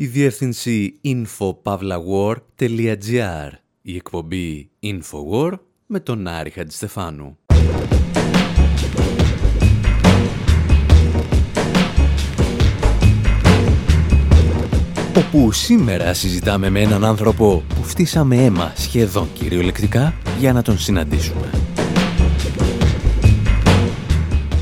[0.00, 3.50] Η διεύθυνση infopavlawar.gr
[3.82, 5.52] Η εκπομπή Infowar
[5.86, 7.38] με τον Άρη Χατζηστεφάνου.
[15.16, 21.50] όπου σήμερα συζητάμε με έναν άνθρωπο που φτύσαμε αίμα σχεδόν κυριολεκτικά για να τον συναντήσουμε.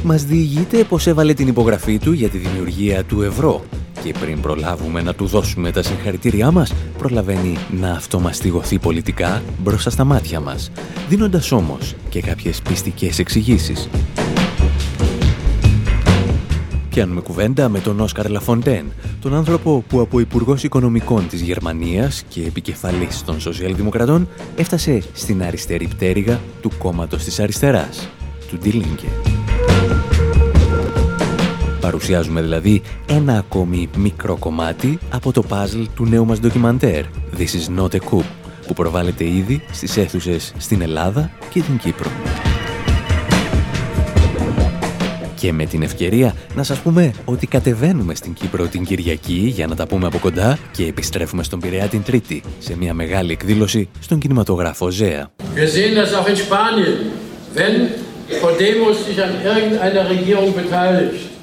[0.03, 3.65] Μας διηγείται πως έβαλε την υπογραφή του για τη δημιουργία του ευρώ
[4.07, 10.05] και πριν προλάβουμε να του δώσουμε τα συγχαρητήριά μας, προλαβαίνει να αυτομαστιγωθεί πολιτικά μπροστά στα
[10.05, 10.71] μάτια μας,
[11.09, 13.89] δίνοντας όμως και κάποιες πιστικές εξηγήσεις.
[16.91, 22.43] Πιάνουμε κουβέντα με τον Όσκαρ Λαφοντέν, τον άνθρωπο που από Υπουργός Οικονομικών της Γερμανίας και
[22.43, 28.09] επικεφαλής των Σοσιαλδημοκρατών έφτασε στην αριστερή πτέρυγα του κόμματος της αριστεράς,
[28.49, 29.36] του Ντιλίνκε.
[31.87, 37.05] Παρουσιάζουμε δηλαδή ένα ακόμη μικρό κομμάτι από το παζλ του νέου μας ντοκιμαντέρ
[37.39, 38.25] This is not a coup,
[38.67, 42.11] που προβάλλεται ήδη στις αίθουσες στην Ελλάδα και την Κύπρο.
[45.35, 49.75] Και με την ευκαιρία να σας πούμε ότι κατεβαίνουμε στην Κύπρο την Κυριακή για να
[49.75, 54.19] τα πούμε από κοντά και επιστρέφουμε στον Πειραιά την Τρίτη σε μια μεγάλη εκδήλωση στον
[54.19, 55.31] κινηματογράφο ΖΕΑ.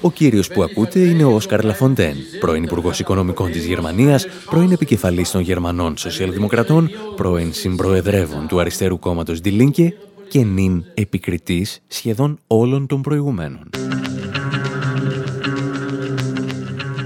[0.02, 5.31] Ο κύριος που ακούτε είναι ο Όσκαρ Λαφοντέν, πρώην Υπουργός Οικονομικών της Γερμανίας, πρώην επικεφαλής
[5.31, 9.94] των Γερμανών Σοσιαλδημοκρατών, πρώην συμπροεδρεύων του αριστερού κόμματος Ντιλίνκε
[10.30, 13.70] και νυν επικριτής σχεδόν όλων των προηγουμένων.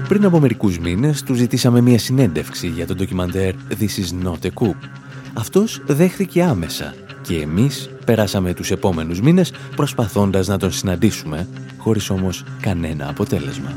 [0.08, 4.64] Πριν από μερικούς μήνες του ζητήσαμε μια συνέντευξη για το ντοκιμαντέρ This is not a
[4.64, 4.74] coup.
[5.34, 6.94] Αυτός δέχθηκε άμεσα
[7.28, 13.72] και εμείς περάσαμε τους επόμενους μήνες προσπαθώντας να τον συναντήσουμε, χωρίς όμως κανένα αποτέλεσμα.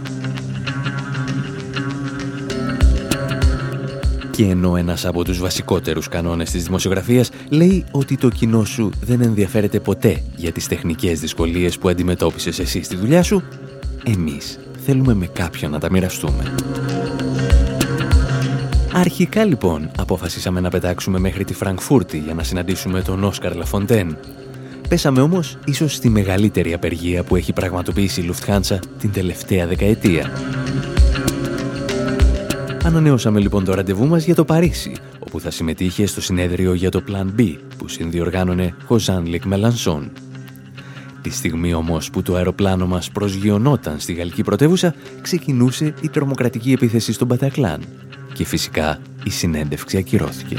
[4.32, 9.22] Και ενώ ένας από τους βασικότερους κανόνες της δημοσιογραφίας λέει ότι το κοινό σου δεν
[9.22, 13.44] ενδιαφέρεται ποτέ για τις τεχνικές δυσκολίες που αντιμετώπισες εσύ στη δουλειά σου,
[14.06, 16.54] εμείς θέλουμε με κάποιον να τα μοιραστούμε.
[18.94, 24.18] Αρχικά λοιπόν αποφασίσαμε να πετάξουμε μέχρι τη Φραγκφούρτη για να συναντήσουμε τον Όσκαρ Λαφοντέν.
[24.90, 30.32] Πέσαμε όμως ίσως στη μεγαλύτερη απεργία που έχει πραγματοποιήσει η Λουφτχάντσα την τελευταία δεκαετία.
[32.84, 37.04] Ανανεώσαμε λοιπόν το ραντεβού μας για το Παρίσι, όπου θα συμμετείχε στο συνέδριο για το
[37.08, 40.12] Plan B που συνδιοργάνωνε ο Ζαν Μελανσόν.
[41.22, 47.14] Τη στιγμή όμως που το αεροπλάνο μας προσγειωνόταν στη γαλλική πρωτεύουσα, ξεκινούσε η τρομοκρατική επίθεση
[47.14, 47.82] στον Πατακλάν
[48.42, 50.56] και φυσικά η συνέντευξη ακυρώθηκε.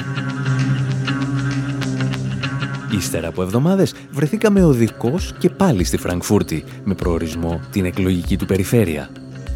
[2.90, 9.10] Ύστερα από εβδομάδες βρεθήκαμε οδικός και πάλι στη Φραγκφούρτη με προορισμό την εκλογική του περιφέρεια.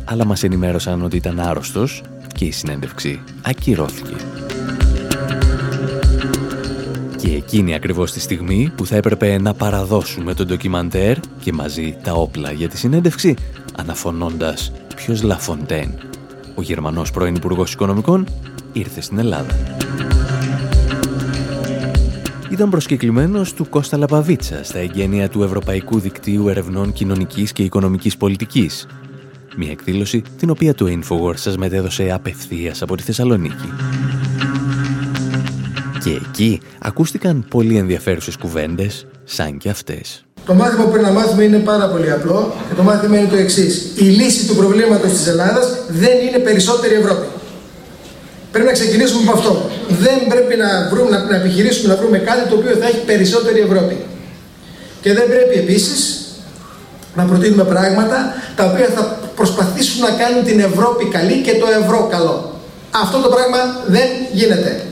[0.04, 2.02] Αλλά μας ενημέρωσαν ότι ήταν άρρωστος
[2.34, 4.14] και η συνέντευξη ακυρώθηκε.
[7.16, 12.12] Και εκείνη ακριβώς τη στιγμή που θα έπρεπε να παραδώσουμε τον ντοκιμαντέρ και μαζί τα
[12.12, 13.34] όπλα για τη συνέντευξη,
[13.76, 16.15] αναφωνώντας ποιος Λαφοντέν
[16.56, 18.26] ο Γερμανός πρώην Υπουργός Οικονομικών
[18.72, 19.56] ήρθε στην Ελλάδα.
[22.50, 28.86] Ήταν προσκεκλημένος του Κώστα Λαπαβίτσα στα εγγένεια του Ευρωπαϊκού Δικτύου Ερευνών Κοινωνικής και Οικονομικής Πολιτικής.
[29.56, 33.68] Μια εκδήλωση την οποία το Infowars σας μετέδωσε απευθείας από τη Θεσσαλονίκη.
[36.04, 40.25] Και εκεί ακούστηκαν πολύ ενδιαφέρουσες κουβέντες σαν και αυτές.
[40.46, 43.36] Το μάθημα που πρέπει να μάθουμε είναι πάρα πολύ απλό και το μάθημα είναι το
[43.36, 43.86] εξής.
[43.94, 47.26] Η λύση του προβλήματος της Ελλάδας δεν είναι περισσότερη Ευρώπη.
[48.52, 49.70] Πρέπει να ξεκινήσουμε από αυτό.
[49.88, 53.60] Δεν πρέπει να, βρούμε, να, να επιχειρήσουμε να βρούμε κάτι το οποίο θα έχει περισσότερη
[53.60, 53.96] Ευρώπη.
[55.02, 56.00] Και δεν πρέπει επίσης
[57.14, 62.08] να προτείνουμε πράγματα τα οποία θα προσπαθήσουν να κάνουν την Ευρώπη καλή και το ευρώ
[62.10, 62.60] καλό.
[62.90, 64.82] Αυτό το πράγμα δεν γίνεται.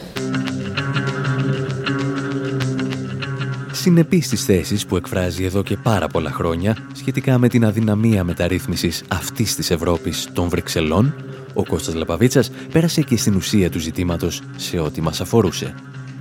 [3.84, 9.02] Συνεπή στις θέσεις που εκφράζει εδώ και πάρα πολλά χρόνια σχετικά με την αδυναμία μεταρρύθμισης
[9.08, 11.14] αυτής της Ευρώπης των Βρυξελών,
[11.54, 15.74] ο Κώστας Λαπαβίτσας πέρασε και στην ουσία του ζητήματος σε ό,τι μας αφορούσε.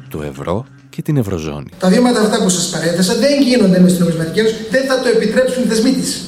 [0.10, 1.70] Το ευρώ και την Ευρωζώνη.
[1.80, 5.08] Τα βήματα αυτά που σας παρέθεσα δεν γίνονται με την νομισματική ένωση, δεν θα το
[5.08, 6.22] επιτρέψουν οι θεσμοί της.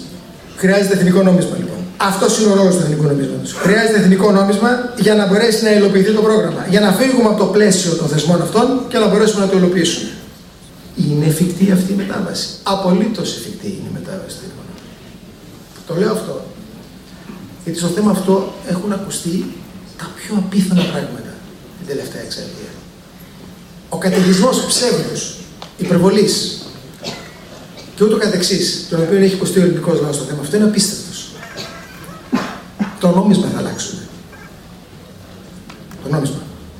[0.57, 1.79] Χρειάζεται εθνικό νόμισμα λοιπόν.
[1.97, 3.53] Αυτός είναι ο ρόλος του εθνικού νομίσματος.
[3.53, 6.65] Χρειάζεται εθνικό νόμισμα για να μπορέσει να υλοποιηθεί το πρόγραμμα.
[6.69, 10.09] Για να φύγουμε από το πλαίσιο των θεσμών αυτών και να μπορέσουμε να το υλοποιήσουμε.
[10.95, 12.47] Είναι εφικτή αυτή η μετάβαση.
[12.63, 14.83] Απολύτως εφικτή είναι η μετάβαση στην οικονομία.
[15.87, 16.45] Το λέω αυτό.
[17.63, 19.45] Γιατί στο θέμα αυτό έχουν ακουστεί
[19.97, 21.33] τα πιο απίθανα πράγματα
[21.77, 22.71] την τελευταία εξαρτία.
[23.89, 25.35] Ο καταιγισμός ψεύδους,
[25.77, 26.61] υπερβολής
[27.95, 31.29] και ούτω καθεξής, τον οποίο έχει υποστεί ο ελληνικός λαός στο θέμα αυτό, είναι απίστευτος.
[32.99, 33.99] Το νόμισμα θα αλλάξουν.
[36.03, 36.37] το νόμισμα.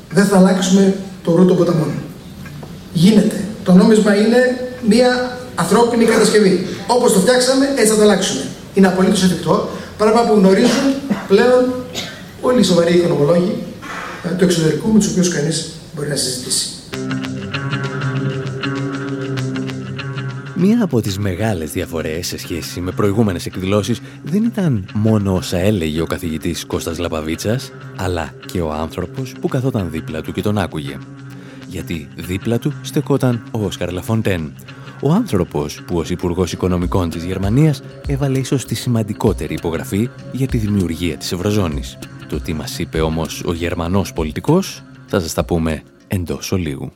[0.10, 1.94] Δεν θα αλλάξουμε το ρούτο ποταμών.
[2.94, 3.45] Γίνεται.
[3.66, 6.68] Το νόμισμα είναι μια ανθρώπινη κατασκευή.
[6.88, 8.42] Όπως το φτιάξαμε, έτσι θα το αλλάξουμε.
[8.74, 10.86] Είναι απολύτως εφικτό, πράγμα που γνωρίζουν
[11.28, 11.74] πλέον
[12.42, 13.64] όλοι οι σοβαροί οικονομολόγοι
[14.24, 16.68] ε, του εξωτερικού με τους οποίους κανείς μπορεί να συζητήσει.
[20.56, 26.02] Μία από τις μεγάλες διαφορές σε σχέση με προηγούμενες εκδηλώσεις δεν ήταν μόνο όσα έλεγε
[26.02, 30.98] ο καθηγητής Κώστας Λαπαβίτσας, αλλά και ο άνθρωπος που καθόταν δίπλα του και τον άκουγε.
[31.75, 34.54] Γιατί δίπλα του στεκόταν ο Όσκαρ Λαφοντέν,
[35.01, 40.57] ο άνθρωπος που ως Υπουργός Οικονομικών της Γερμανίας έβαλε ίσως τη σημαντικότερη υπογραφή για τη
[40.57, 41.98] δημιουργία της Ευρωζώνης.
[42.30, 46.92] Το τι μας είπε όμως ο Γερμανός πολιτικός θα σας τα πούμε εντός ολίγου.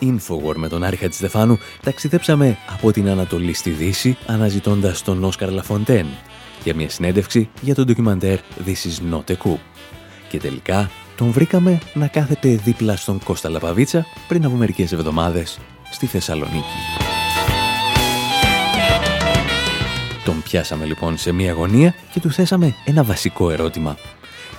[0.00, 6.06] Infowar με τον Άρη Χατζηστεφάνου ταξιδέψαμε από την Ανατολή στη Δύση αναζητώντας τον Όσκαρ Λαφοντέν
[6.64, 9.58] για μια συνέντευξη για το ντοκιμαντέρ This is not a coup.
[10.28, 15.58] Και τελικά τον βρήκαμε να κάθεται δίπλα στον Κώστα Λαπαβίτσα πριν από μερικές εβδομάδες
[15.90, 16.76] στη Θεσσαλονίκη.
[20.24, 23.96] Τον πιάσαμε λοιπόν σε μία γωνία και του θέσαμε ένα βασικό ερώτημα.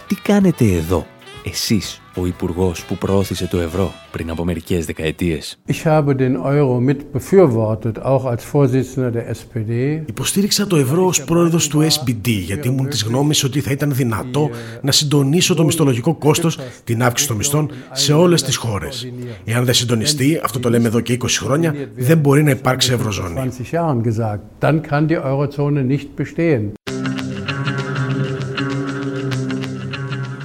[0.08, 1.08] Τι κάνετε εδώ,
[1.44, 5.58] εσείς ο υπουργός που προώθησε το ευρώ πριν από μερικές δεκαετίες.
[10.06, 14.50] Υποστήριξα το ευρώ ως πρόεδρος του SPD γιατί ήμουν της γνώμης ότι θα ήταν δυνατό
[14.82, 19.12] να συντονίσω το μισθολογικό κόστος, την αύξηση των μισθών σε όλες τις χώρες.
[19.46, 23.52] Εάν δεν συντονιστεί, αυτό το λέμε εδώ και 20 χρόνια, δεν μπορεί να υπάρξει ευρωζώνη.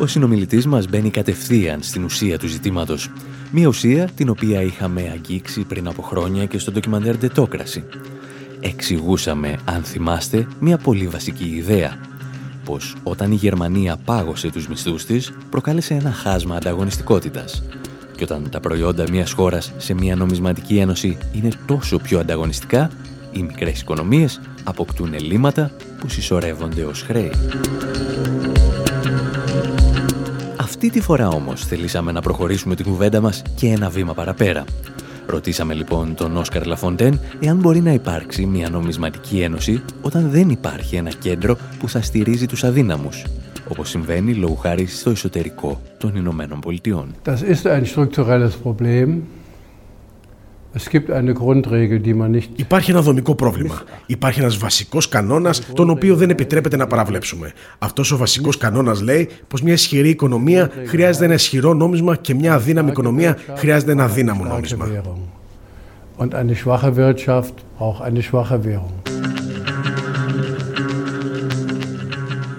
[0.03, 3.11] Ο συνομιλητής μας μπαίνει κατευθείαν στην ουσία του ζητήματος.
[3.53, 7.85] Μια ουσία την οποία είχαμε αγγίξει πριν από χρόνια και στο ντοκιμαντέρ Ντετόκραση.
[8.61, 11.97] Εξηγούσαμε, αν θυμάστε, μια πολύ βασική ιδέα.
[12.65, 17.63] Πως όταν η Γερμανία πάγωσε τους μισθούς της, προκάλεσε ένα χάσμα ανταγωνιστικότητας.
[18.17, 22.91] Και όταν τα προϊόντα μιας χώρας σε μια νομισματική ένωση είναι τόσο πιο ανταγωνιστικά,
[23.33, 27.31] οι μικρές οικονομίες αποκτούν ελλείμματα που συσσωρεύονται ως χρέη.
[30.85, 34.65] Αυτή τη φορά όμως θελήσαμε να προχωρήσουμε την κουβέντα μας και ένα βήμα παραπέρα.
[35.27, 40.97] Ρωτήσαμε λοιπόν τον Όσκαρ Λαφοντέν εάν μπορεί να υπάρξει μια νομισματική ένωση όταν δεν υπάρχει
[40.97, 43.25] ένα κέντρο που θα στηρίζει τους αδύναμους,
[43.69, 47.15] όπως συμβαίνει λόγω χάρη στο εσωτερικό των Ηνωμένων Πολιτειών.
[47.25, 49.09] Das ist ein strukturelles Problem.
[52.57, 53.83] Υπάρχει ένα δομικό πρόβλημα.
[54.07, 57.53] Υπάρχει ένας βασικός κανόνας, τον οποίο δεν επιτρέπεται να παραβλέψουμε.
[57.79, 62.55] Αυτός ο βασικός κανόνας λέει πως μια ισχυρή οικονομία χρειάζεται ένα ισχυρό νόμισμα και μια
[62.55, 64.89] αδύναμη οικονομία χρειάζεται ένα αδύναμο νόμισμα.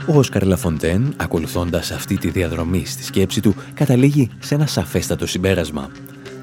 [0.07, 5.89] Ο Όσκαρ Λαφοντέν, ακολουθώντας αυτή τη διαδρομή στη σκέψη του, καταλήγει σε ένα σαφέστατο συμπέρασμα.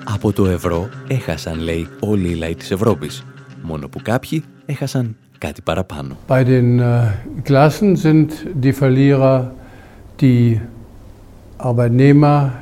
[0.04, 3.24] Από το ευρώ έχασαν, λέει, όλοι οι λαοί της Ευρώπης.
[3.62, 6.16] Μόνο που κάποιοι έχασαν κάτι παραπάνω.
[6.28, 8.30] Bei den äh, Klassen sind
[8.64, 9.50] die Verlierer
[10.20, 10.60] die
[11.56, 12.52] Arbeitnehmer,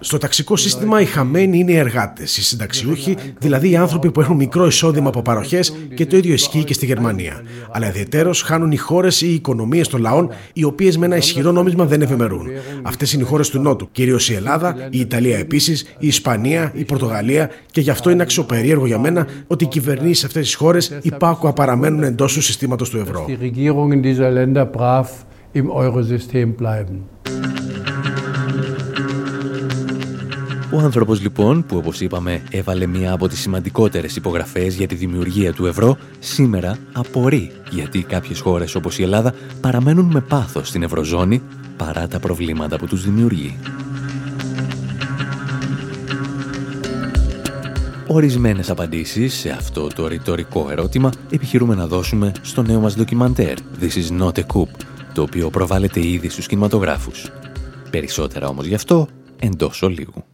[0.00, 4.36] στο ταξικό σύστημα οι χαμένοι είναι οι εργάτες, οι συνταξιούχοι, δηλαδή οι άνθρωποι που έχουν
[4.36, 7.42] μικρό εισόδημα από παροχές και το ίδιο ισχύει και στη Γερμανία.
[7.70, 11.52] Αλλά ιδιαίτερω χάνουν οι χώρες ή οι οικονομίες των λαών, οι οποίες με ένα ισχυρό
[11.52, 12.46] νόμισμα δεν ευημερούν.
[12.82, 16.84] Αυτές είναι οι χώρες του Νότου, κυρίως η Ελλάδα, η Ιταλία επίσης, η Ισπανία, η
[16.84, 20.98] Πορτογαλία και γι' αυτό είναι αξιοπερίεργο για μένα ότι οι κυβερνήσεις σε αυτές τις χώρες
[21.02, 23.26] υπάκουα παραμένουν εντός του συστήματος του ευρώ.
[30.72, 35.52] Ο άνθρωπος λοιπόν που όπως είπαμε έβαλε μία από τις σημαντικότερες υπογραφές για τη δημιουργία
[35.52, 41.42] του ευρώ σήμερα απορεί γιατί κάποιες χώρες όπως η Ελλάδα παραμένουν με πάθος στην ευρωζώνη
[41.76, 43.58] παρά τα προβλήματα που τους δημιουργεί.
[48.06, 53.84] Ορισμένες απαντήσεις σε αυτό το ρητορικό ερώτημα επιχειρούμε να δώσουμε στο νέο μας ντοκιμαντέρ This
[53.84, 54.68] is not a coup,
[55.12, 57.30] το οποίο προβάλλεται ήδη στους κινηματογράφους.
[57.90, 59.08] Περισσότερα όμως γι' αυτό
[59.38, 60.24] εντός ολίγου.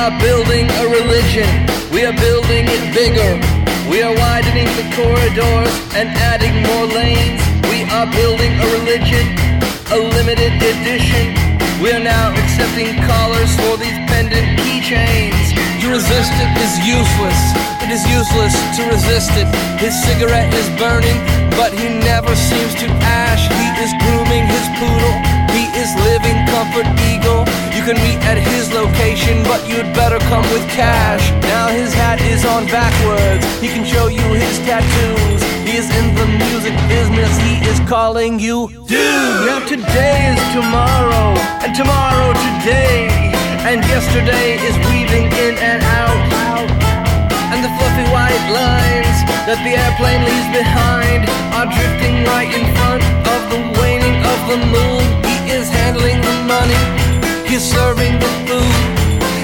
[0.00, 1.44] Are building a religion.
[1.92, 3.36] We are building it bigger.
[3.92, 7.44] We are widening the corridors and adding more lanes.
[7.68, 9.28] We are building a religion,
[9.92, 11.36] a limited edition.
[11.84, 15.52] We are now accepting callers for these pendant keychains.
[15.84, 17.40] To resist it is useless.
[17.84, 19.48] It is useless to resist it.
[19.84, 21.20] His cigarette is burning,
[21.60, 23.44] but he never seems to ash.
[23.52, 25.16] He is grooming his poodle.
[25.52, 27.49] He is living comfort eagle.
[27.80, 31.32] You can meet at his location, but you'd better come with cash.
[31.48, 33.40] Now his hat is on backwards.
[33.56, 35.40] He can show you his tattoos.
[35.64, 37.32] He is in the music business.
[37.40, 39.48] He is calling you dude.
[39.48, 41.32] Now today is tomorrow,
[41.64, 43.32] and tomorrow today,
[43.64, 46.20] and yesterday is weaving in and out.
[47.48, 51.24] And the fluffy white lines that the airplane leaves behind
[51.56, 55.00] are drifting right in front of the waning of the moon.
[55.24, 57.09] He is handling the money
[57.50, 58.78] He's serving the food.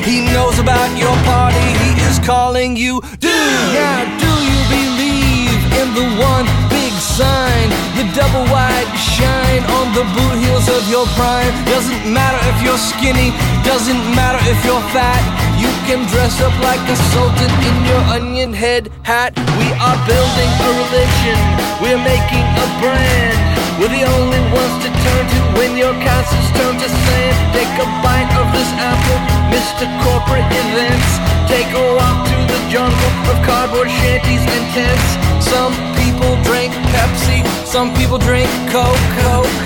[0.07, 1.67] He knows about your party.
[1.83, 3.35] He is calling you, dude.
[3.75, 7.67] Now, do you believe in the one big sign,
[7.99, 11.51] the double wide shine on the boot heels of your prime?
[11.67, 13.35] Doesn't matter if you're skinny.
[13.67, 15.27] Doesn't matter if you're fat.
[15.59, 19.35] You can dress up like a sultan in your onion head hat.
[19.59, 21.39] We are building a religion.
[21.83, 26.81] We're making a brand We're the only ones to turn to when your castle's turn
[26.81, 27.37] to sand.
[27.53, 29.21] Take a bite of this apple,
[29.53, 29.85] Mr.
[30.01, 31.11] Corporate Events.
[31.45, 35.11] Take a walk through the jungle of cardboard shanties and tents.
[35.45, 38.49] Some people drink Pepsi, some people drink.
[38.73, 38.97] Coke.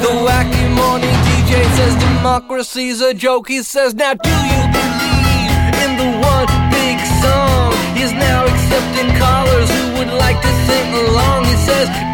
[0.02, 3.46] The wacky morning DJ says democracy's a joke.
[3.46, 5.54] He says, now do you believe
[5.86, 7.70] in the one big song?
[7.94, 11.44] He's now accepting callers who would like to sing along.
[11.44, 12.09] He says,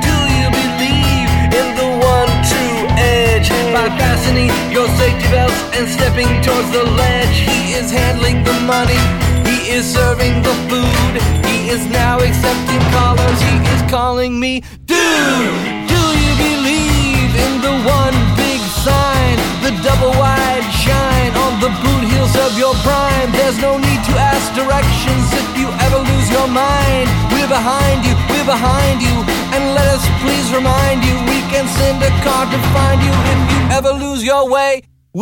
[3.51, 3.73] edge?
[3.73, 8.99] By fastening your safety belts and stepping towards the ledge, he is handling the money.
[9.47, 11.15] He is serving the food.
[11.47, 13.41] He is now accepting callers.
[13.43, 15.87] He is calling me dude.
[15.91, 19.37] Do you believe in the one big sign?
[19.63, 23.33] The double wide shine on the boot heels of your prime.
[23.33, 27.11] There's no need to ask directions if you ever lose your mind.
[27.33, 29.46] We're behind you, we're behind you.
[29.77, 33.41] And let us please remind you we can send a car to find you if
[33.53, 34.73] you ever lose your way.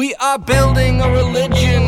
[0.01, 1.83] We are building a religion.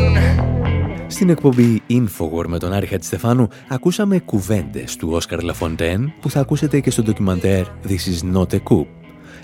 [1.07, 6.81] Στην εκπομπή Infowar με τον Άρη Χατζηστεφάνου ακούσαμε κουβέντες του Όσκαρ Λαφοντέν που θα ακούσετε
[6.81, 8.87] και στο ντοκιμαντέρ This is not a coup.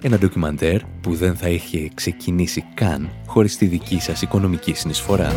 [0.02, 5.32] Ένα ντοκιμαντέρ που δεν θα είχε ξεκινήσει καν χωρίς τη δική σας οικονομική συνεισφορά.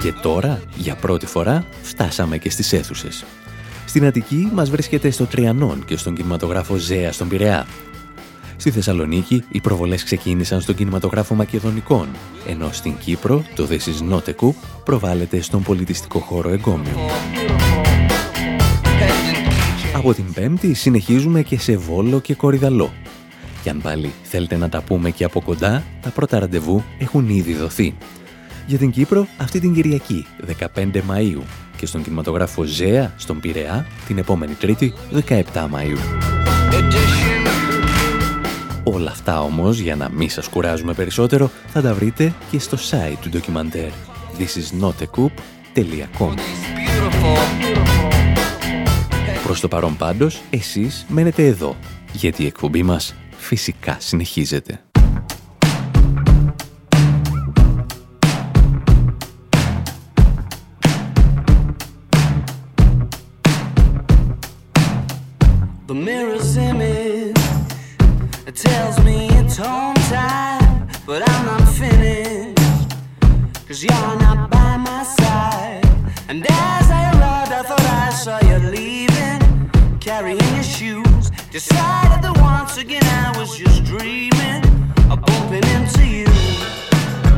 [0.00, 3.24] Και τώρα, για πρώτη φορά, φτάσαμε και στις αίθουσες.
[3.94, 7.66] Στην Αττική μας βρίσκεται στο Τριανόν και στον κινηματογράφο Ζέα στον Πειραιά.
[8.56, 12.08] Στη Θεσσαλονίκη οι προβολές ξεκίνησαν στον κινηματογράφο Μακεδονικών,
[12.46, 14.54] ενώ στην Κύπρο το This is not a coup
[14.84, 16.96] προβάλλεται στον πολιτιστικό χώρο Εγκόμιο.
[19.96, 22.92] Από την Πέμπτη συνεχίζουμε και σε Βόλο και Κορυδαλό.
[23.62, 27.54] Και αν πάλι θέλετε να τα πούμε και από κοντά, τα πρώτα ραντεβού έχουν ήδη
[27.54, 27.96] δοθεί.
[28.66, 30.26] Για την Κύπρο αυτή την Κυριακή,
[30.74, 31.42] 15 Μαΐου
[31.84, 34.94] και στον κινηματογράφο Ζέα, στον Πειραιά, την επόμενη Τρίτη,
[35.28, 35.98] 17 Μαΐου.
[38.84, 43.16] Όλα αυτά όμως, για να μην σας κουράζουμε περισσότερο, θα τα βρείτε και στο site
[43.20, 43.90] του ντοκιμαντέρ
[44.38, 46.34] thisisnotacoup.com
[49.44, 51.76] Προς το παρόν πάντως, εσείς μένετε εδώ,
[52.12, 54.80] γιατί η εκπομπή μας φυσικά συνεχίζεται.
[68.54, 72.92] It tells me it's home time, but I'm not finished.
[73.66, 75.84] Cause you're not by my side.
[76.28, 81.30] And as I arrived, I thought I saw you leaving, carrying your shoes.
[81.50, 84.62] Decided that once again I was just dreaming
[85.10, 86.30] of bumping into you.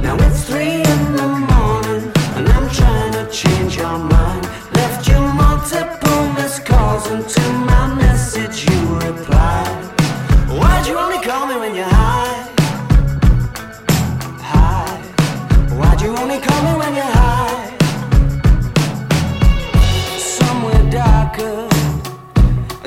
[0.02, 4.42] Now it's three in the morning, and I'm trying to change your mind.
[4.74, 8.65] Left you multiple missed calls into my message,
[16.06, 17.66] you only call me when you're high?
[20.16, 21.68] Somewhere darker,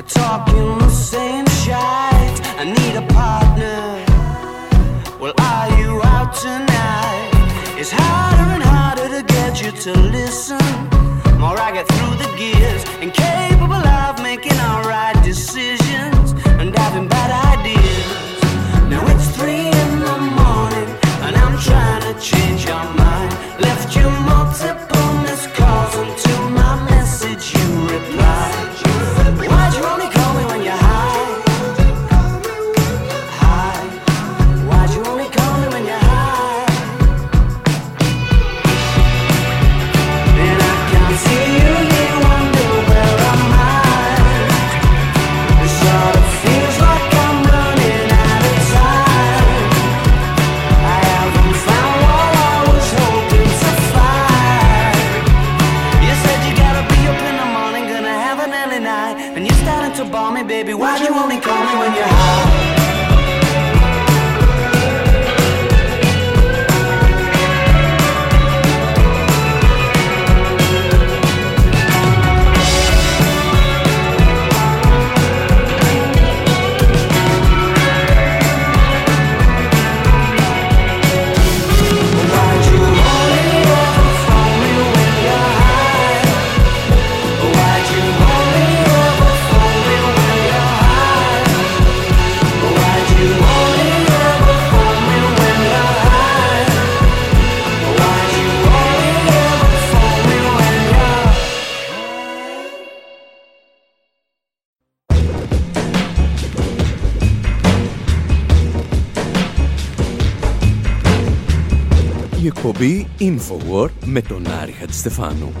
[0.08, 2.38] talking the same shite.
[2.60, 3.78] I need a partner.
[5.20, 7.30] Well, are you out tonight?
[7.80, 10.66] It's harder and harder to get you to listen.
[11.38, 12.82] More I get through the gears,
[23.60, 23.89] Let's
[112.80, 115.52] εκπομπή Infowar με τον Άρη Χατζηστεφάνου.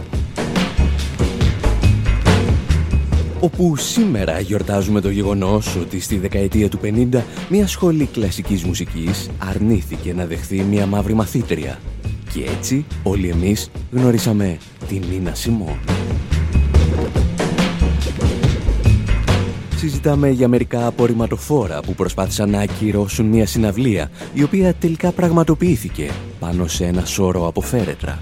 [3.40, 10.12] όπου σήμερα γιορτάζουμε το γεγονός ότι στη δεκαετία του 50 μια σχολή κλασικής μουσικής αρνήθηκε
[10.14, 11.78] να δεχθεί μια μαύρη μαθήτρια.
[12.32, 15.99] Και έτσι όλοι εμείς γνωρίσαμε την Νίνα Σιμών.
[19.80, 26.66] Συζητάμε για μερικά απορριμματοφόρα που προσπάθησαν να ακυρώσουν μια συναυλία, η οποία τελικά πραγματοποιήθηκε πάνω
[26.66, 28.18] σε ένα σώρο από φέρετρα.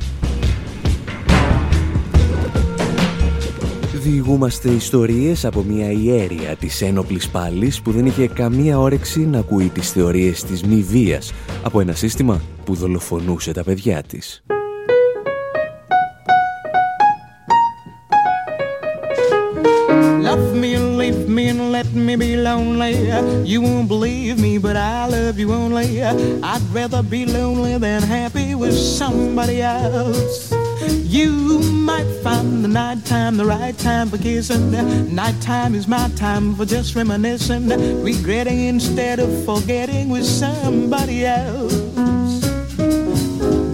[4.02, 9.68] Διηγούμαστε ιστορίες από μια ιέρια της ένοπλης πάλης που δεν είχε καμία όρεξη να ακούει
[9.68, 14.42] τις θεωρίες της μη βίας από ένα σύστημα που δολοφονούσε τα παιδιά της.
[21.78, 22.94] Let me be lonely.
[23.46, 26.02] You won't believe me, but I love you only.
[26.02, 30.52] I'd rather be lonely than happy with somebody else.
[31.16, 34.72] You might find the night time the right time for kissing.
[35.14, 37.68] Nighttime is my time for just reminiscing,
[38.02, 41.76] regretting instead of forgetting with somebody else.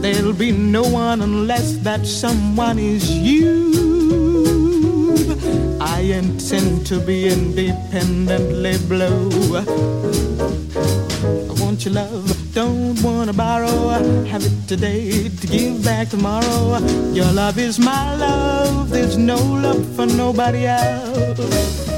[0.02, 3.83] There'll be no one unless that someone is you.
[5.86, 9.56] I intend to be independently blue.
[9.58, 13.88] I want your love don't wanna borrow.
[14.26, 16.78] Have it today to give back tomorrow.
[17.12, 18.90] Your love is my love.
[18.90, 21.93] There's no love for nobody else.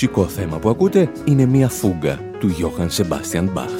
[0.00, 3.70] Μουσικό θέμα που ακούτε είναι μια φούγκα του Johann Sebastian Bach.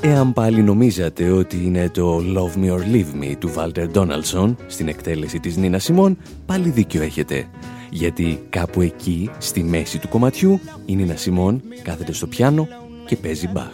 [0.00, 4.88] Εάν πάλι νομίζατε ότι είναι το Love Me or Leave Me του Walter Donaldson στην
[4.88, 7.46] εκτέλεση της Νίνα Σιμών, πάλι δίκιο έχετε.
[7.90, 12.68] Γιατί κάπου εκεί, στη μέση του κομματιού, η Νίνα Σιμών κάθεται στο πιάνο
[13.06, 13.72] και παίζει μπαχ.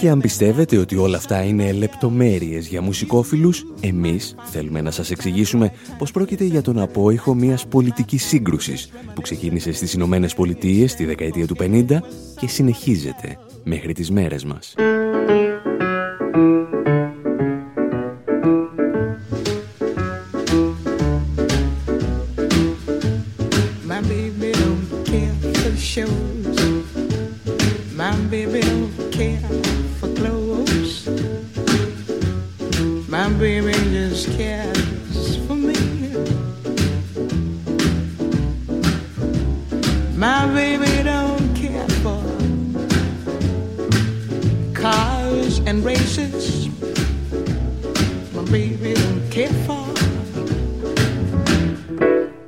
[0.00, 5.72] Και αν πιστεύετε ότι όλα αυτά είναι λεπτομέρειες για μουσικόφιλους, εμείς θέλουμε να σας εξηγήσουμε
[5.98, 11.46] πως πρόκειται για τον απόϊχο μιας πολιτικής σύγκρουσης που ξεκίνησε στις Ηνωμένες Πολιτείες τη δεκαετία
[11.46, 12.02] του 50
[12.40, 14.74] και συνεχίζεται μέχρι τις μέρες μας.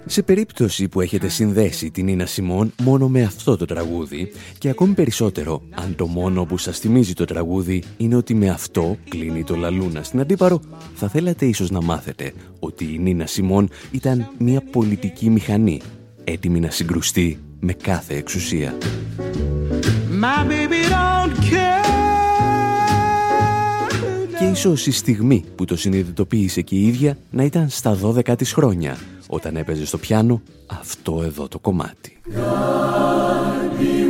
[0.06, 4.94] Σε περίπτωση που έχετε συνδέσει την Ίνα Σιμών μόνο με αυτό το τραγούδι και ακόμη
[4.94, 9.56] περισσότερο αν το μόνο που σας θυμίζει το τραγούδι είναι ότι με αυτό κλείνει το
[9.56, 10.60] λαλούνα στην αντίπαρο
[10.94, 15.80] θα θέλατε ίσως να μάθετε ότι η Νίνα Σιμών ήταν μια πολιτική μηχανή
[16.24, 18.74] έτοιμη να συγκρουστεί με κάθε εξουσία.
[24.38, 28.52] Και ίσως η στιγμή που το συνειδητοποίησε και η ίδια να ήταν στα 12 της
[28.52, 32.20] χρόνια όταν έπαιζε στο πιάνο αυτό εδώ το κομμάτι.
[33.80, 34.08] Οι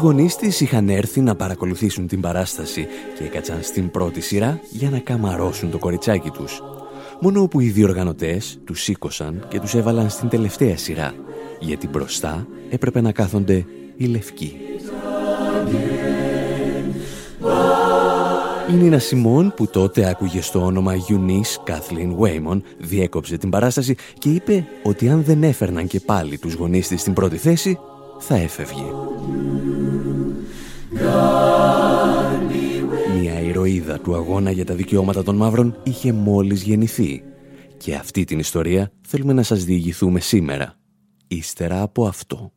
[0.00, 2.86] γονείς της είχαν έρθει να παρακολουθήσουν την παράσταση
[3.18, 6.62] και έκατσαν στην πρώτη σειρά για να καμαρώσουν το κοριτσάκι τους.
[7.20, 11.14] Μόνο που οι διοργανωτές τους σήκωσαν και τους έβαλαν στην τελευταία σειρά,
[11.60, 13.64] γιατί μπροστά έπρεπε να κάθονται
[13.96, 14.56] οι λευκοί.
[18.70, 24.28] Η Νίνα Σιμών που τότε άκουγε στο όνομα Eunice Kathleen Waymon διέκοψε την παράσταση και
[24.28, 27.78] είπε ότι αν δεν έφερναν και πάλι τους γονείς της στην πρώτη θέση
[28.18, 28.84] θα έφευγε.
[33.18, 37.22] Μια ηρωίδα του αγώνα για τα δικαιώματα των μαύρων είχε μόλις γεννηθεί
[37.76, 40.74] και αυτή την ιστορία θέλουμε να σας διηγηθούμε σήμερα,
[41.28, 42.52] ύστερα από αυτό.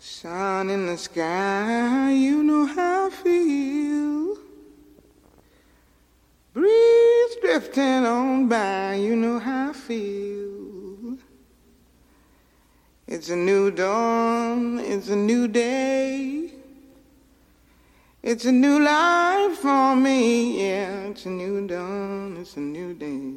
[0.00, 4.36] Sun in the sky, you know how I feel.
[6.54, 10.57] Breeze drifting on by, you know how I feel.
[13.10, 16.52] It's a new dawn, it's a new day.
[18.22, 21.06] It's a new life for me, yeah.
[21.08, 23.32] It's a new dawn, it's a new day.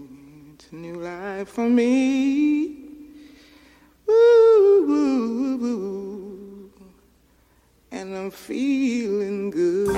[0.54, 2.66] It's a new life for me.
[4.10, 6.72] Ooh, ooh, ooh,
[7.94, 9.96] and I'm feeling good.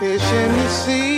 [0.00, 1.17] Fish in the sea,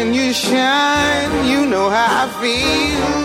[0.00, 3.16] When you shine, you know how I feel.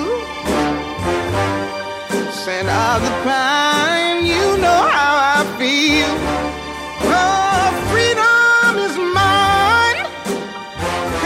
[2.39, 6.11] Scent of the pine, you know how I feel.
[7.21, 9.99] Oh, freedom is mine,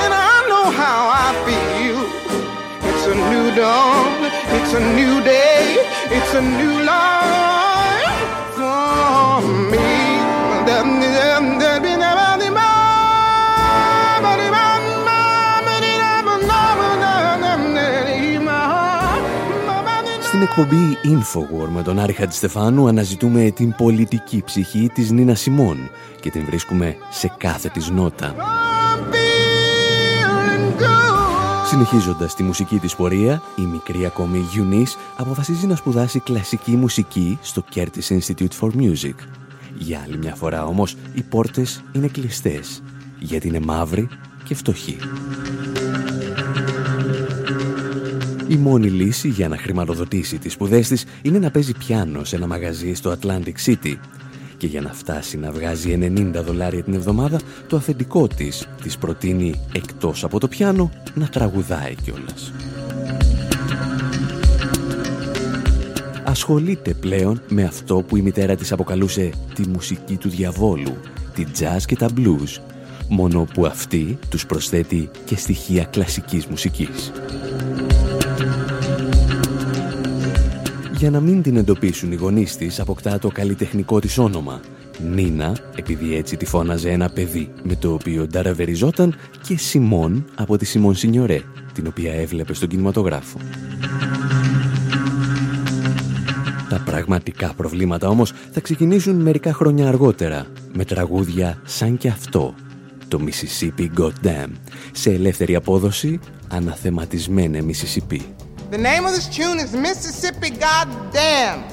[0.03, 1.99] and I know how I feel.
[2.89, 4.17] It's a new dawn,
[4.57, 5.63] it's a new day,
[6.17, 7.38] it's a new life
[20.39, 25.77] Στην εκπομπή Infowar με τον Άρη Χατζηστεφάνου αναζητούμε την πολιτική ψυχή της Νίνα Σιμών
[26.21, 28.35] και την βρίσκουμε σε κάθε της νότα.
[31.65, 37.63] Συνεχίζοντας τη μουσική της πορεία, η μικρή ακόμη Eunice αποφασίζει να σπουδάσει κλασική μουσική στο
[37.75, 39.15] Curtis Institute for Music.
[39.77, 42.83] Για άλλη μια φορά όμως, οι πόρτες είναι κλειστές,
[43.19, 44.07] γιατί είναι μαύρη
[44.43, 44.97] και φτωχή.
[48.49, 52.47] Η μόνη λύση για να χρηματοδοτήσει τις σπουδές της είναι να παίζει πιάνο σε ένα
[52.47, 53.95] μαγαζί στο Atlantic City
[54.57, 59.59] και για να φτάσει να βγάζει 90 δολάρια την εβδομάδα, το αφεντικό της της προτείνει
[59.73, 62.51] εκτός από το πιάνο να τραγουδάει κιόλας.
[66.23, 70.97] Ασχολείται πλέον με αυτό που η μητέρα της αποκαλούσε τη μουσική του διαβόλου,
[71.33, 72.61] τη jazz και τα blues,
[73.07, 77.11] μόνο που αυτή τους προσθέτει και στοιχεία κλασικής μουσικής.
[80.99, 84.59] Για να μην την εντοπίσουν οι γονείς της, αποκτά το καλλιτεχνικό της όνομα.
[85.13, 89.15] Νίνα, επειδή έτσι τη φώναζε ένα παιδί με το οποίο νταραβεριζόταν
[89.47, 91.41] και Σιμών από τη Σιμών Σινιωρέ,
[91.73, 93.37] την οποία έβλεπε στον κινηματογράφο.
[96.69, 102.53] Τα πραγματικά προβλήματα όμως θα ξεκινήσουν μερικά χρόνια αργότερα, με τραγούδια σαν και αυτό,
[103.07, 104.51] το Mississippi Goddamn,
[104.91, 108.21] σε ελεύθερη απόδοση, αναθεματισμένε Mississippi.
[108.69, 111.63] The name of this tune is Mississippi Goddamn.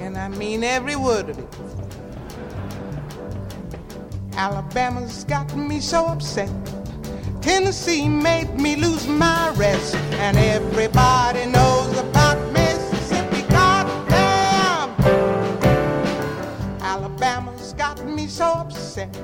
[0.00, 1.56] And I mean every word of it.
[4.32, 6.50] Alabama's got me so upset.
[7.42, 9.94] Tennessee made me lose my rest.
[10.24, 13.42] And everybody knows about Mississippi.
[13.50, 14.88] Goddamn.
[16.80, 19.14] Alabama's got me so upset.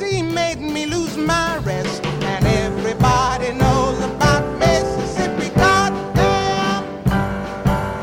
[0.00, 5.48] Made me lose my rest, and everybody knows about Mississippi.
[5.56, 6.84] Goddamn,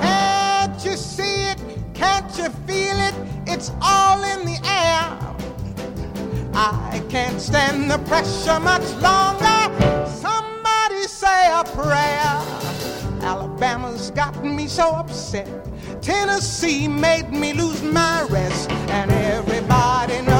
[0.01, 1.57] can't you see it?
[1.93, 3.15] Can't you feel it?
[3.47, 5.17] It's all in the air.
[6.53, 9.71] I can't stand the pressure much longer.
[10.09, 12.41] Somebody say a prayer.
[13.21, 15.47] Alabama's gotten me so upset.
[16.01, 20.34] Tennessee made me lose my rest, and everybody knows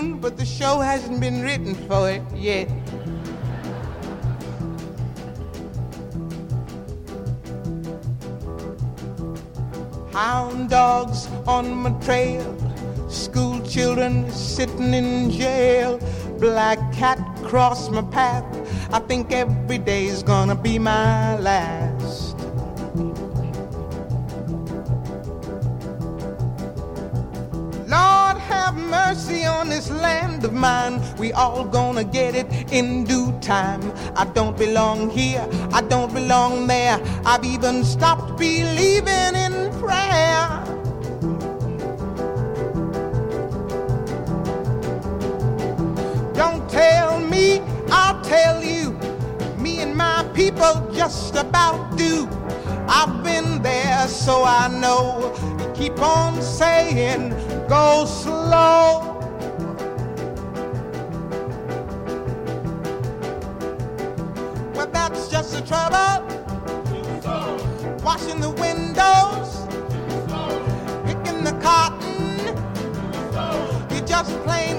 [0.00, 2.68] tune, but the show hasn't been written for it yet.
[10.12, 12.44] Hound dogs on my trail,
[13.08, 15.98] school children sitting in jail,
[16.38, 18.44] black cat cross my path.
[18.92, 21.89] I think every day's gonna be my last.
[29.80, 31.00] This land of mine.
[31.16, 33.80] We all gonna get it in due time.
[34.14, 37.00] I don't belong here, I don't belong there.
[37.24, 40.42] I've even stopped believing in prayer.
[46.34, 48.92] Don't tell me, I'll tell you.
[49.56, 52.28] Me and my people just about do.
[52.86, 55.32] I've been there, so I know.
[55.74, 57.30] Keep on saying,
[57.66, 59.09] go slow.
[65.70, 66.26] Trouble.
[68.02, 69.50] Washing the windows,
[71.06, 72.38] picking the cotton.
[73.88, 74.78] You're just plain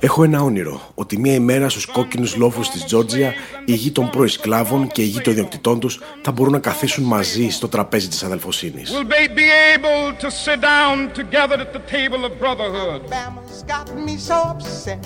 [0.00, 3.34] Έχω ένα όνειρο ότι μία ημέρα στους κόκκινους λόφους της Τζόρτζια
[3.64, 5.80] η γη των πρώην σκλάβων και η γη των ιδιοκτητών
[6.22, 8.90] θα μπορούν να καθίσουν μαζί στο τραπέζι της αδελφοσύνης.
[8.90, 13.86] will be, be able to sit down together at the table of brotherhood; Alabama's got
[14.06, 15.00] me so upset.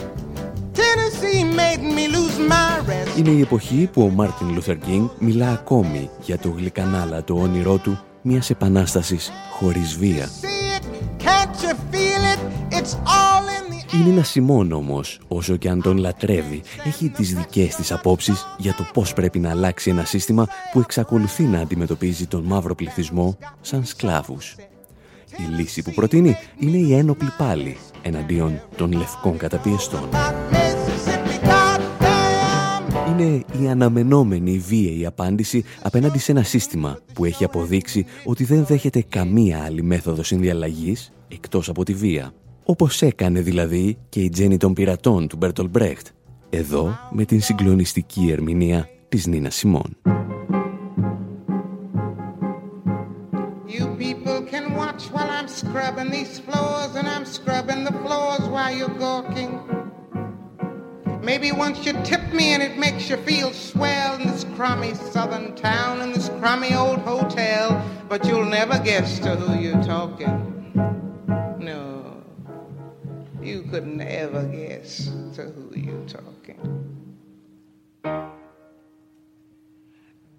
[0.83, 3.18] Tennessee made me lose my rest.
[3.18, 8.00] Είναι η εποχή που ο Μάρτιν Λούθερ Κίνγκ μιλά ακόμη για το γλυκανάλατο όνειρό του
[8.22, 10.28] μιας επανάστασης χωρίς βία.
[11.20, 11.30] See it?
[11.30, 12.38] Can't you feel it?
[12.70, 17.34] It's all in the Η Νίνα Σιμών όμως, όσο και αν τον λατρεύει, έχει τις
[17.34, 22.26] δικές της απόψεις για το πώς πρέπει να αλλάξει ένα σύστημα που εξακολουθεί να αντιμετωπίζει
[22.26, 24.57] τον μαύρο πληθυσμό σαν σκλάβους.
[25.36, 30.09] Η λύση που προτείνει είναι η ένοπλη πάλι εναντίον των λευκών καταπιεστών.
[33.11, 33.18] Mississippi.
[33.18, 33.18] Goddamn.
[33.18, 39.04] Είναι η αναμενόμενη βίαιη απάντηση απέναντι σε ένα σύστημα που έχει αποδείξει ότι δεν δέχεται
[39.08, 42.32] καμία άλλη μέθοδος συνδιαλλαγής εκτός από τη βία.
[42.64, 46.06] Όπως έκανε δηλαδή και η Τζέννη των πειρατών του Μπέρτολ Μπρέχτ,
[46.50, 49.96] εδώ με την συγκλονιστική ερμηνεία της Νίνα Σιμών.
[53.78, 58.72] You people can watch while I'm scrubbing these floors, and I'm scrubbing the floors while
[58.78, 59.80] you're gawking.
[61.31, 65.55] Maybe once you tip me and it makes you feel swell in this crummy southern
[65.55, 70.72] town, in this crummy old hotel, but you'll never guess to who you're talking.
[71.57, 72.24] No,
[73.41, 75.05] you couldn't ever guess
[75.37, 76.59] to who you're talking.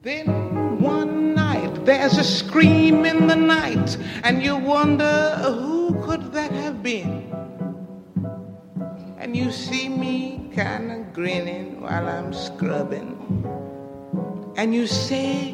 [0.02, 6.52] Then one night there's a scream in the night, and you wonder who could that
[6.52, 7.34] have been?
[9.18, 13.18] And you see me kind of grinning while I'm scrubbing,
[14.58, 15.54] and you say,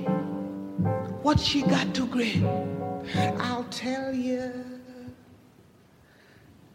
[1.21, 2.45] What she got to grin?
[3.39, 4.51] I'll tell you.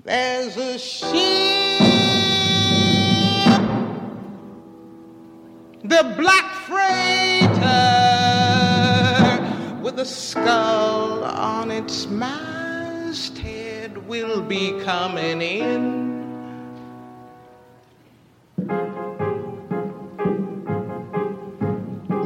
[0.05, 1.83] There's a ship
[5.85, 7.59] The black freighter
[9.83, 16.12] with a skull on its masthead will be coming in.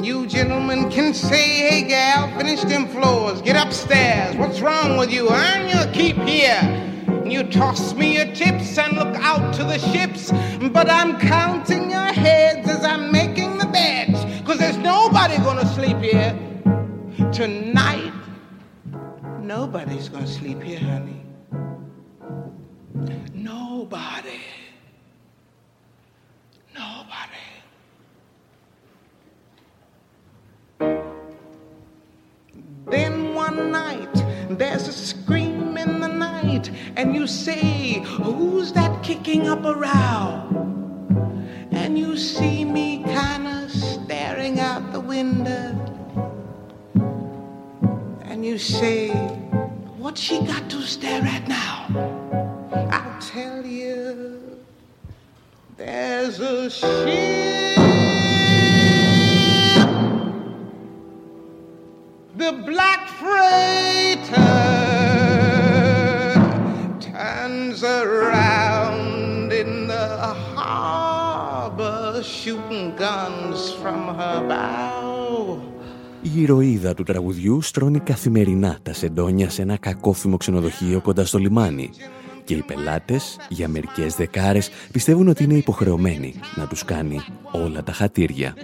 [0.07, 4.37] You gentlemen can say, hey gal, finish them floors, get upstairs.
[4.37, 5.29] What's wrong with you?
[5.29, 6.63] Earn your keep here.
[7.27, 10.31] You toss me your tips and look out to the ships,
[10.71, 15.97] but I'm counting your heads as I'm making the beds, cause there's nobody gonna sleep
[15.97, 16.39] here.
[17.33, 18.13] Tonight,
[19.41, 21.21] nobody's gonna sleep here, honey.
[23.35, 24.39] Nobody.
[26.73, 27.43] Nobody.
[32.89, 34.15] Then one night,
[34.49, 40.47] there's a scream in the night, and you say, Who's that kicking up a row?
[41.73, 45.75] And you see me kinda staring out the window,
[48.23, 49.11] and you say,
[49.99, 51.89] What's she got to stare at now?
[52.93, 54.61] I'll tell you,
[55.77, 58.06] there's a ship.
[62.39, 64.53] The black freighter
[67.01, 70.07] turns around in the
[70.55, 75.61] harbor, shooting guns from her bow.
[76.23, 81.91] Η ηρωίδα του τραγουδιού στρώνει καθημερινά τα σεντόνια σε ένα κακόφημο ξενοδοχείο κοντά στο λιμάνι
[82.45, 87.21] και οι πελάτες για μερικές δεκάρες πιστεύουν ότι είναι υποχρεωμένοι να τους κάνει
[87.53, 88.55] όλα τα χατήρια.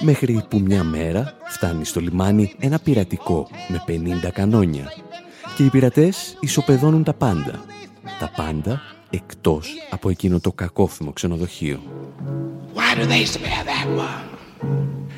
[0.00, 3.84] Μέχρι που μια μέρα φτάνει στο λιμάνι ένα πειρατικό με
[4.26, 4.92] 50 κανόνια
[5.56, 7.64] και οι πειρατές ισοπεδώνουν τα πάντα.
[8.18, 8.80] Τα πάντα
[9.10, 11.80] εκτός από εκείνο το κακόφημο ξενοδοχείο.
[12.74, 14.36] Why do they spare that one?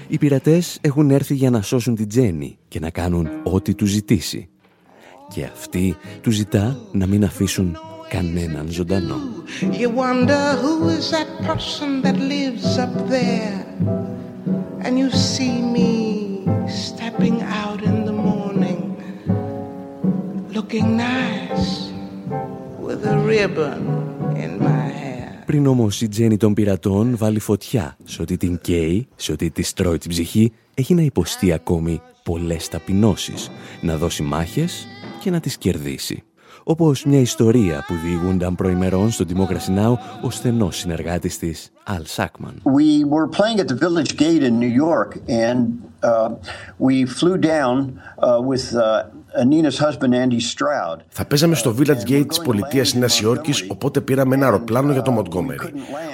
[0.09, 4.49] Οι πειρατές έχουν έρθει για να σώσουν την Τζέννη και να κάνουν ό,τι τους ζητήσει.
[5.35, 7.77] Και αυτή τους ζητά να μην αφήσουν
[8.09, 9.17] κανέναν ζωντανό.
[9.61, 13.57] You wonder who is that person that lives up there;
[14.85, 15.93] And you see me
[16.85, 18.81] stepping out in the morning,
[20.57, 21.69] looking nice
[22.87, 23.81] with a ribbon
[24.45, 25.45] in my hair.
[25.47, 29.73] Πριν όμως η Τζέννη των πειρατών βάλει φωτιά σε ό,τι την καίει, σε ό,τι της
[29.73, 34.87] τρώει την ψυχή, έχει να υποστεί ακόμη πολλές ταπεινώσεις, να δώσει μάχες
[35.21, 36.23] και να τις κερδίσει.
[36.71, 39.97] Όπως μια ιστορία που διηγούνταν προημερών στο Democracy Now!
[40.23, 42.55] ο στενός συνεργάτης της, Al Sackman.
[42.65, 45.59] We were playing at the Village Gate in New York, and
[46.03, 46.35] uh,
[46.87, 47.75] we flew down
[48.19, 49.05] uh, with uh,
[49.37, 50.99] Nina's husband, Andy Stroud.
[51.09, 55.19] Θα παίζαμε στο Village Gate της πολιτείας Νέας Υόρκης, οπότε πήραμε ένα αεροπλάνο για το
[55.19, 55.71] Montgomery.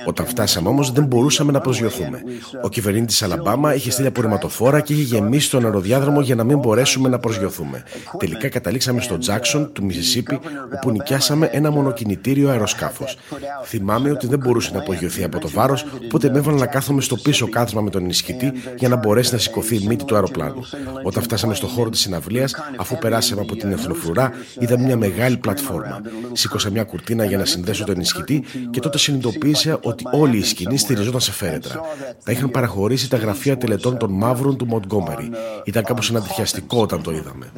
[0.06, 2.22] Όταν φτάσαμε όμως δεν μπορούσαμε να προσγειωθούμε.
[2.62, 6.58] Ο κυβερνήτης της Αλαμπάμα είχε στείλει απορριμματοφόρα και είχε γεμίσει τον αεροδιάδρομο για να μην
[6.58, 7.82] μπορέσουμε να προσγειωθούμε.
[8.18, 10.40] Τελικά καταλήξαμε στο Jackson του Μισισίπη,
[10.74, 13.18] όπου νοικιάσαμε ένα μονοκινητήριο αεροσκάφος.
[13.64, 17.16] Θυμάμαι ότι δεν μπορούσε να απογειωθεί από το βάρος, οπότε με έβαλα να κάθομαι στο
[17.16, 20.62] πίσω κάθισμα με τον ενισχυτή για να μπορέσει να σηκωθεί η μύτη του αεροπλάνου.
[21.02, 26.00] Όταν φτάσαμε στο χώρο της συναυλίας, αφού περάσαμε από την εθνοφρουρά, είδα μια μεγάλη πλατφόρμα.
[26.32, 30.76] Σήκωσα μια κουρτίνα για να συνδέσω τον ενισχυτή και τότε συνειδητοποίησα ότι όλη η σκηνή
[30.76, 31.80] στηριζόταν σε φέρετρα.
[32.24, 35.30] Τα είχαν παραχωρήσει τα γραφεία τελετών των μαύρων του Μοντγκόμερι.
[35.64, 37.52] Ήταν κάπως ανατριχιαστικό όταν το είδαμε.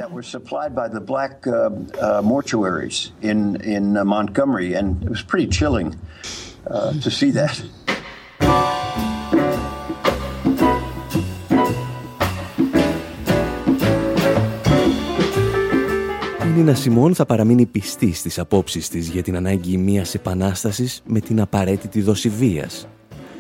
[16.56, 21.40] Νίνα Σιμών θα παραμείνει πιστής στις απόψεις της για την ανάγκη μιας επανάστασης με την
[21.40, 22.88] απαραίτητη δόση βίας.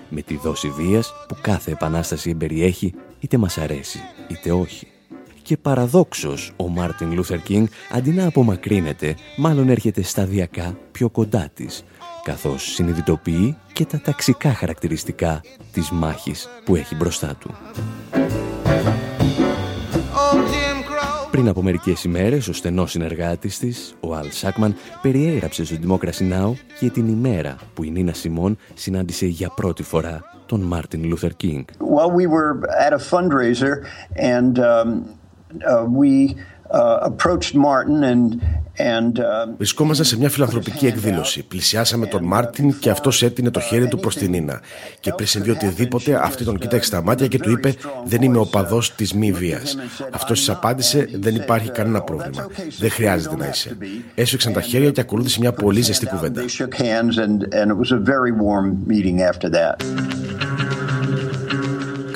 [0.08, 3.98] Με τη δόση βίας που κάθε επανάσταση εμπεριέχει είτε μας αρέσει
[4.28, 4.86] είτε όχι.
[5.42, 11.84] Και παραδόξως ο Μάρτιν Λούθερ Κίνγκ αντί να απομακρύνεται μάλλον έρχεται σταδιακά πιο κοντά της
[12.22, 15.40] καθώς συνειδητοποιεί και τα ταξικά χαρακτηριστικά
[15.72, 17.54] της μάχης που έχει μπροστά του.
[21.36, 21.54] Oh, Jim Crow.
[21.54, 26.52] Πριν από μερικές ημέρες, ο στενός συνεργάτης της, ο Αλ Σάκμαν, περιέγραψε στο Democracy Now!
[26.80, 31.64] και την ημέρα που η Νίνα Σιμών συνάντησε για πρώτη φορά τον Μάρτιν Λούθερ Κίνγκ.
[31.78, 33.84] Well, we were at a fundraiser,
[34.16, 35.18] and um,
[35.68, 36.36] uh, we
[36.70, 38.40] uh, approached Martin and
[38.78, 39.12] and.
[39.18, 41.42] Uh, Βρισκόμασταν σε μια φιλανθρωπική εκδήλωση.
[41.42, 44.60] Πλησιάσαμε τον Μάρτιν και αυτός έτεινε το χέρι του προς την Νίνα.
[45.00, 48.80] Και πριν συμβεί οτιδήποτε, αυτή τον κοίταξε στα μάτια και του είπε: Δεν είμαι οπαδός
[48.96, 49.76] της μη βίας.
[50.10, 52.46] Αυτός της απάντησε: Δεν υπάρχει κανένα πρόβλημα.
[52.78, 53.76] Δεν χρειάζεται να είσαι.
[54.14, 56.42] Έσφιξαν τα χέρια και ακολούθησε μια πολύ ζεστή κουβέντα.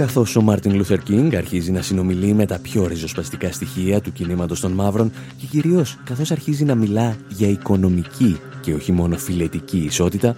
[0.00, 4.60] Καθώς ο Μάρτιν Λούθερ Κίνγκ αρχίζει να συνομιλεί με τα πιο ριζοσπαστικά στοιχεία του κινήματος
[4.60, 10.36] των μαύρων και κυρίως καθώς αρχίζει να μιλά για οικονομική και όχι μόνο φιλετική ισότητα,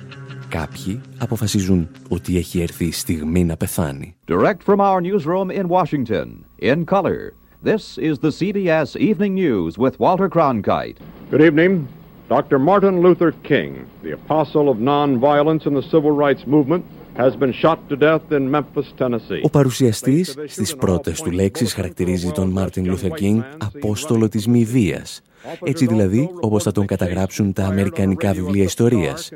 [0.48, 4.14] κάποιοι αποφασίζουν ότι έχει έρθει η στιγμή να πεθάνει.
[4.28, 7.32] Direct from our newsroom in Washington, in color,
[7.64, 10.96] this is the CBS Evening News with Walter Cronkite.
[11.30, 11.88] Good evening.
[12.28, 12.58] Dr.
[12.58, 13.70] Martin Luther King,
[14.02, 16.84] the apostle of nonviolence in the civil rights movement,
[17.16, 19.42] has been shot to death in Memphis, Tennessee.
[19.42, 25.22] Ο παρουσιαστής στις πρώτες του λέξεις χαρακτηρίζει τον Μάρτιν Λούθερ Κίνγκ «απόστολο της μη βίας».
[25.64, 29.30] Έτσι δηλαδή όπως θα τον καταγράψουν τα αμερικανικά βιβλία ιστορίας.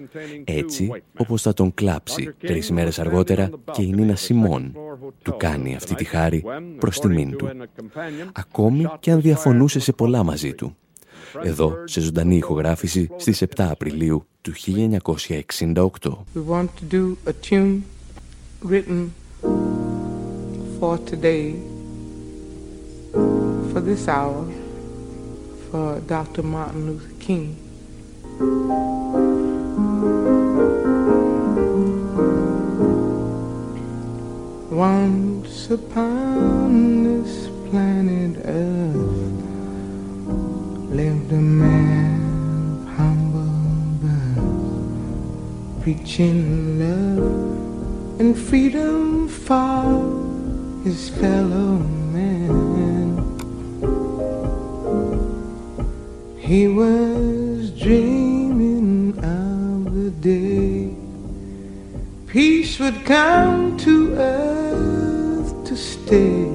[0.45, 4.77] Έτσι όπως θα τον κλάψει τρεις μέρες αργότερα και η Νίνα Σιμών.
[5.22, 6.45] Του κάνει αυτή τη χάρη
[6.79, 7.49] προς τιμήν του.
[8.33, 10.77] Ακόμη και αν διαφωνούσε σε πολλά μαζί του.
[11.43, 15.89] Εδώ, σε ζωντανή ηχογράφηση στις 7 Απριλίου του 1968.
[16.35, 17.83] We want to do a tune
[18.62, 19.12] written
[20.79, 21.55] for today,
[23.72, 24.45] for this hour,
[25.70, 26.43] for Dr.
[26.43, 27.57] Martin Luther King.
[34.70, 36.56] Once upon
[45.87, 51.78] preaching love and freedom for his fellow
[52.11, 53.14] man.
[56.41, 60.93] He was dreaming of the day
[62.26, 66.49] peace would come to earth to stay.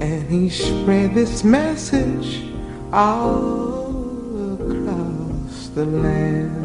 [0.00, 2.40] And he spread this message
[2.92, 6.63] all across the land.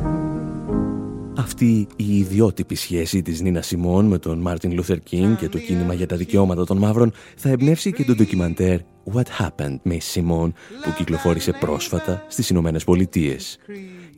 [1.39, 5.93] Αυτή η ιδιότυπη σχέση της Νίνας Σιμών με τον Μάρτιν Λούθερ Κίνγκ και το κίνημα
[5.93, 8.79] για τα δικαιώματα των μαύρων θα εμπνεύσει και το ντοκιμαντέρ
[9.13, 13.57] What Happened Miss Simone που κυκλοφόρησε πρόσφατα στις Ηνωμένες Πολιτείες.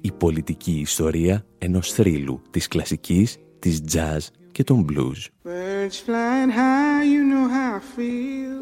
[0.02, 5.48] Η πολιτική ιστορία ενός θρύλου της κλασικής, της jazz και των blues.
[5.48, 8.58] Birds flying high, you know how I feel.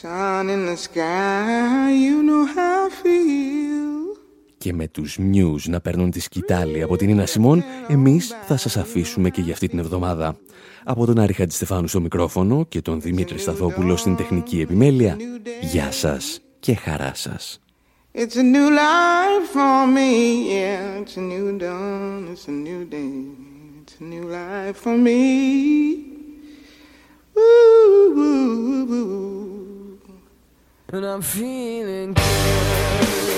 [0.00, 3.77] Sun in the sky, you know how I feel.
[4.58, 8.76] Και με τους News να παίρνουν τη σκητάλη από την Ίνα Σιμών, εμείς θα σας
[8.76, 10.36] αφήσουμε και για αυτή την εβδομάδα.
[10.84, 15.16] Από τον Άρη Χατζηστεφάνου στο μικρόφωνο και τον Δημήτρη Σταθόπουλο στην τεχνική επιμέλεια,
[15.60, 17.60] γεια σας και χαρά σας.
[18.14, 20.10] It's a new life for me,
[20.56, 21.00] yeah.
[21.00, 23.14] It's a new dawn, it's a new day.
[23.80, 25.20] It's a new life for me.
[27.38, 29.98] Ooh, ooh, ooh, ooh.
[30.92, 33.37] And I'm feeling good.